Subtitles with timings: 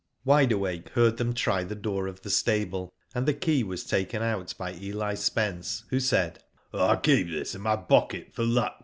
[0.25, 4.23] Wide Awake heard them try the door of the stable, and the key was taken
[4.23, 6.43] out by Eli Spence, who said:
[6.73, 8.79] '^'11 keep this in my pocket for luck."